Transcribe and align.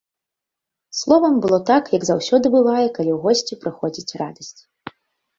Словам, 0.99 1.33
было 1.43 1.59
так, 1.69 1.83
як 1.97 2.03
заўсёды 2.09 2.45
бывае, 2.55 2.85
калі 2.95 3.11
ў 3.17 3.19
госці 3.27 3.59
прыходзіць 3.65 4.17
радасць. 4.23 4.61